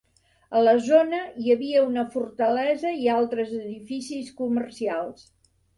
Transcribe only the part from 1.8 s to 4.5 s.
una fortalesa i altres edificis